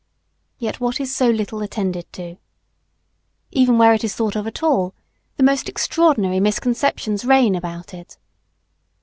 Yet 0.57 0.79
what 0.79 0.99
is 0.99 1.15
so 1.15 1.29
little 1.29 1.61
attended, 1.61 2.11
to? 2.13 2.37
Even 3.51 3.77
where 3.77 3.93
it 3.93 4.03
is 4.03 4.15
thought 4.15 4.35
of 4.35 4.47
at 4.47 4.63
all, 4.63 4.95
the 5.37 5.43
most 5.43 5.69
extraordinary 5.69 6.39
misconceptions 6.39 7.23
reign 7.23 7.53
about 7.53 7.93
it. 7.93 8.17